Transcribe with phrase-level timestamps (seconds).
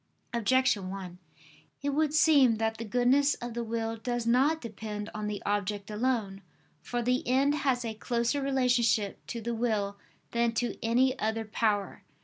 [0.33, 1.19] Objection 1:
[1.83, 5.91] It would seem that the goodness of the will does not depend on the object
[5.91, 6.41] alone.
[6.81, 9.99] For the end has a closer relationship to the will
[10.31, 12.01] than to any other power.